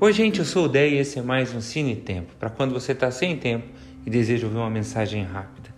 Oi, 0.00 0.12
gente, 0.12 0.40
eu 0.40 0.44
sou 0.44 0.64
o 0.64 0.68
Dé 0.68 0.88
e 0.88 0.98
esse 0.98 1.20
é 1.20 1.22
mais 1.22 1.54
um 1.54 1.60
Cine 1.60 1.94
Tempo, 1.94 2.34
para 2.38 2.50
quando 2.50 2.74
você 2.74 2.90
está 2.90 3.12
sem 3.12 3.36
tempo 3.36 3.68
e 4.04 4.10
deseja 4.10 4.44
ouvir 4.44 4.58
uma 4.58 4.68
mensagem 4.68 5.22
rápida. 5.22 5.68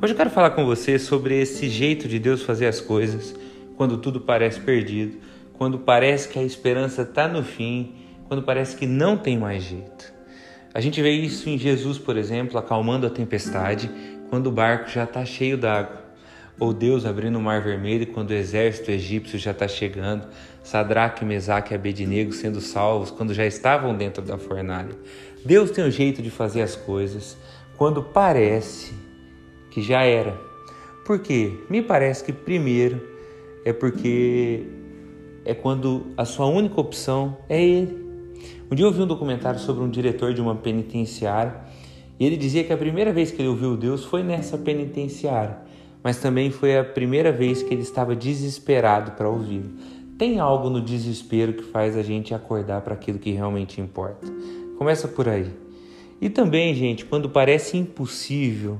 Hoje 0.00 0.14
eu 0.14 0.16
quero 0.16 0.30
falar 0.30 0.50
com 0.50 0.64
você 0.64 0.98
sobre 0.98 1.38
esse 1.38 1.68
jeito 1.68 2.08
de 2.08 2.18
Deus 2.18 2.42
fazer 2.42 2.66
as 2.66 2.80
coisas 2.80 3.34
quando 3.76 3.98
tudo 3.98 4.18
parece 4.18 4.58
perdido, 4.60 5.18
quando 5.52 5.78
parece 5.78 6.26
que 6.26 6.38
a 6.38 6.42
esperança 6.42 7.02
está 7.02 7.28
no 7.28 7.44
fim, 7.44 7.92
quando 8.26 8.42
parece 8.42 8.76
que 8.76 8.86
não 8.86 9.14
tem 9.14 9.38
mais 9.38 9.62
jeito. 9.62 10.10
A 10.72 10.80
gente 10.80 11.00
vê 11.02 11.10
isso 11.10 11.48
em 11.50 11.58
Jesus, 11.58 11.98
por 11.98 12.16
exemplo, 12.16 12.58
acalmando 12.58 13.06
a 13.06 13.10
tempestade 13.10 13.90
quando 14.30 14.46
o 14.46 14.52
barco 14.52 14.88
já 14.88 15.04
está 15.04 15.22
cheio 15.24 15.58
d'água 15.58 16.05
ou 16.58 16.72
Deus 16.72 17.04
abrindo 17.04 17.38
o 17.38 17.42
mar 17.42 17.60
vermelho 17.60 18.06
quando 18.06 18.30
o 18.30 18.34
exército 18.34 18.90
egípcio 18.90 19.38
já 19.38 19.50
está 19.50 19.68
chegando, 19.68 20.26
Sadraque, 20.62 21.24
Mesaque 21.24 21.72
e 21.72 21.76
Abednego 21.76 22.32
sendo 22.32 22.60
salvos 22.60 23.10
quando 23.10 23.34
já 23.34 23.46
estavam 23.46 23.94
dentro 23.94 24.22
da 24.22 24.38
fornalha. 24.38 24.96
Deus 25.44 25.70
tem 25.70 25.84
um 25.84 25.90
jeito 25.90 26.22
de 26.22 26.30
fazer 26.30 26.62
as 26.62 26.74
coisas 26.74 27.36
quando 27.76 28.02
parece 28.02 28.94
que 29.70 29.82
já 29.82 30.02
era. 30.02 30.36
Por 31.04 31.18
quê? 31.20 31.52
Me 31.68 31.82
parece 31.82 32.24
que 32.24 32.32
primeiro 32.32 33.00
é 33.64 33.72
porque 33.72 34.64
é 35.44 35.54
quando 35.54 36.06
a 36.16 36.24
sua 36.24 36.46
única 36.46 36.80
opção 36.80 37.36
é 37.48 37.62
Ele. 37.62 38.06
Um 38.70 38.74
dia 38.74 38.84
eu 38.84 38.90
vi 38.90 39.02
um 39.02 39.06
documentário 39.06 39.60
sobre 39.60 39.84
um 39.84 39.90
diretor 39.90 40.32
de 40.34 40.40
uma 40.40 40.56
penitenciária 40.56 41.54
e 42.18 42.26
ele 42.26 42.36
dizia 42.36 42.64
que 42.64 42.72
a 42.72 42.76
primeira 42.76 43.12
vez 43.12 43.30
que 43.30 43.40
ele 43.40 43.48
ouviu 43.48 43.76
Deus 43.76 44.04
foi 44.04 44.22
nessa 44.22 44.58
penitenciária 44.58 45.58
mas 46.06 46.18
também 46.18 46.52
foi 46.52 46.78
a 46.78 46.84
primeira 46.84 47.32
vez 47.32 47.64
que 47.64 47.74
ele 47.74 47.82
estava 47.82 48.14
desesperado 48.14 49.10
para 49.16 49.28
ouvi-lo. 49.28 49.72
Tem 50.16 50.38
algo 50.38 50.70
no 50.70 50.80
desespero 50.80 51.52
que 51.52 51.64
faz 51.64 51.96
a 51.96 52.02
gente 52.04 52.32
acordar 52.32 52.80
para 52.82 52.94
aquilo 52.94 53.18
que 53.18 53.32
realmente 53.32 53.80
importa. 53.80 54.24
Começa 54.78 55.08
por 55.08 55.28
aí. 55.28 55.50
E 56.20 56.30
também, 56.30 56.72
gente, 56.76 57.04
quando 57.04 57.28
parece 57.28 57.76
impossível, 57.76 58.78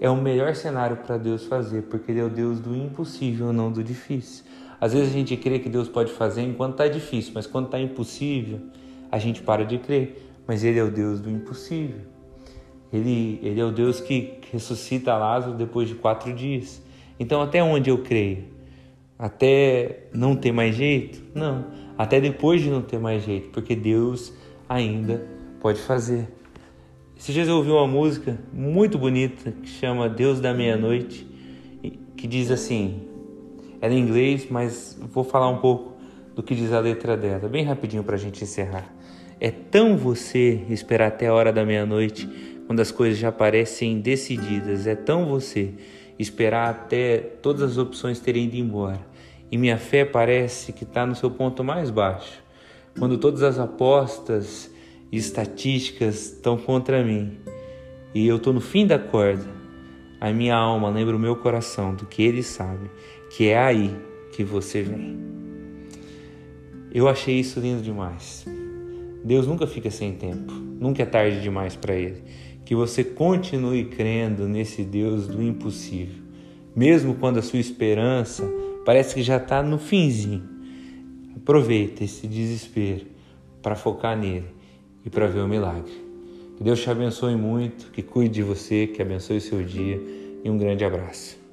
é 0.00 0.08
o 0.08 0.14
melhor 0.14 0.54
cenário 0.54 0.98
para 0.98 1.16
Deus 1.16 1.44
fazer, 1.44 1.82
porque 1.90 2.12
Ele 2.12 2.20
é 2.20 2.24
o 2.24 2.30
Deus 2.30 2.60
do 2.60 2.72
impossível, 2.72 3.52
não 3.52 3.72
do 3.72 3.82
difícil. 3.82 4.44
Às 4.80 4.92
vezes 4.92 5.08
a 5.08 5.12
gente 5.12 5.36
crê 5.36 5.58
que 5.58 5.68
Deus 5.68 5.88
pode 5.88 6.12
fazer 6.12 6.42
enquanto 6.42 6.74
está 6.74 6.86
difícil, 6.86 7.32
mas 7.34 7.48
quando 7.48 7.64
está 7.64 7.80
impossível, 7.80 8.60
a 9.10 9.18
gente 9.18 9.42
para 9.42 9.66
de 9.66 9.78
crer. 9.78 10.24
Mas 10.46 10.62
Ele 10.62 10.78
é 10.78 10.84
o 10.84 10.90
Deus 10.92 11.18
do 11.18 11.28
impossível. 11.28 12.13
Ele, 12.94 13.40
ele 13.42 13.60
é 13.60 13.64
o 13.64 13.72
Deus 13.72 14.00
que 14.00 14.34
ressuscita 14.52 15.16
Lázaro 15.16 15.54
depois 15.54 15.88
de 15.88 15.96
quatro 15.96 16.32
dias. 16.32 16.80
Então, 17.18 17.42
até 17.42 17.60
onde 17.60 17.90
eu 17.90 17.98
creio? 17.98 18.44
Até 19.18 20.06
não 20.12 20.36
ter 20.36 20.52
mais 20.52 20.76
jeito? 20.76 21.20
Não. 21.34 21.66
Até 21.98 22.20
depois 22.20 22.62
de 22.62 22.70
não 22.70 22.80
ter 22.80 23.00
mais 23.00 23.24
jeito, 23.24 23.48
porque 23.50 23.74
Deus 23.74 24.32
ainda 24.68 25.26
pode 25.60 25.80
fazer. 25.80 26.28
Esses 27.16 27.34
dias 27.34 27.48
eu 27.48 27.56
ouvi 27.56 27.70
uma 27.70 27.86
música 27.86 28.38
muito 28.52 28.96
bonita 28.96 29.50
que 29.50 29.68
chama 29.68 30.08
Deus 30.08 30.40
da 30.40 30.54
Meia-Noite, 30.54 31.26
que 32.16 32.28
diz 32.28 32.48
assim: 32.50 33.02
ela 33.80 33.92
é 33.92 33.96
em 33.96 34.00
inglês, 34.00 34.46
mas 34.48 34.96
vou 35.12 35.24
falar 35.24 35.48
um 35.48 35.58
pouco 35.58 35.94
do 36.34 36.42
que 36.42 36.54
diz 36.54 36.72
a 36.72 36.80
letra 36.80 37.16
dela, 37.16 37.48
bem 37.48 37.64
rapidinho 37.64 38.04
para 38.04 38.14
a 38.14 38.18
gente 38.18 38.42
encerrar. 38.42 38.92
É 39.40 39.50
tão 39.50 39.96
você 39.96 40.62
esperar 40.68 41.08
até 41.08 41.26
a 41.26 41.34
hora 41.34 41.52
da 41.52 41.64
meia-noite 41.64 42.53
quando 42.66 42.80
as 42.80 42.90
coisas 42.90 43.18
já 43.18 43.30
parecem 43.30 44.00
decididas. 44.00 44.86
É 44.86 44.94
tão 44.94 45.26
você 45.26 45.74
esperar 46.18 46.70
até 46.70 47.18
todas 47.18 47.62
as 47.62 47.78
opções 47.78 48.20
terem 48.20 48.44
ido 48.44 48.56
embora. 48.56 49.00
E 49.50 49.58
minha 49.58 49.78
fé 49.78 50.04
parece 50.04 50.72
que 50.72 50.84
está 50.84 51.06
no 51.06 51.14
seu 51.14 51.30
ponto 51.30 51.62
mais 51.62 51.90
baixo. 51.90 52.42
Quando 52.98 53.18
todas 53.18 53.42
as 53.42 53.58
apostas 53.58 54.70
e 55.10 55.16
estatísticas 55.16 56.32
estão 56.32 56.56
contra 56.56 57.02
mim 57.04 57.38
e 58.14 58.26
eu 58.26 58.36
estou 58.36 58.52
no 58.52 58.60
fim 58.60 58.86
da 58.86 58.98
corda, 58.98 59.46
a 60.20 60.32
minha 60.32 60.56
alma 60.56 60.88
lembra 60.88 61.16
o 61.16 61.18
meu 61.18 61.36
coração 61.36 61.94
do 61.94 62.06
que 62.06 62.22
ele 62.22 62.42
sabe, 62.42 62.90
que 63.30 63.48
é 63.48 63.58
aí 63.58 63.94
que 64.32 64.42
você 64.42 64.82
vem. 64.82 65.18
Eu 66.92 67.08
achei 67.08 67.40
isso 67.40 67.58
lindo 67.58 67.82
demais. 67.82 68.46
Deus 69.24 69.46
nunca 69.46 69.66
fica 69.66 69.90
sem 69.90 70.12
tempo, 70.12 70.52
nunca 70.52 71.02
é 71.02 71.06
tarde 71.06 71.40
demais 71.40 71.74
para 71.74 71.94
Ele. 71.94 72.22
Que 72.64 72.74
você 72.74 73.04
continue 73.04 73.84
crendo 73.84 74.48
nesse 74.48 74.82
Deus 74.82 75.26
do 75.26 75.42
impossível, 75.42 76.22
mesmo 76.74 77.14
quando 77.14 77.38
a 77.38 77.42
sua 77.42 77.58
esperança 77.58 78.44
parece 78.84 79.14
que 79.14 79.22
já 79.22 79.36
está 79.36 79.62
no 79.62 79.78
finzinho. 79.78 80.42
Aproveita 81.36 82.04
esse 82.04 82.26
desespero 82.26 83.06
para 83.62 83.76
focar 83.76 84.16
nele 84.16 84.46
e 85.04 85.10
para 85.10 85.26
ver 85.26 85.40
o 85.40 85.48
milagre. 85.48 85.92
Que 86.56 86.64
Deus 86.64 86.80
te 86.80 86.88
abençoe 86.88 87.36
muito, 87.36 87.90
que 87.90 88.02
cuide 88.02 88.34
de 88.34 88.42
você, 88.42 88.86
que 88.86 89.02
abençoe 89.02 89.38
o 89.38 89.40
seu 89.40 89.62
dia 89.62 90.00
e 90.44 90.48
um 90.48 90.56
grande 90.56 90.84
abraço. 90.84 91.43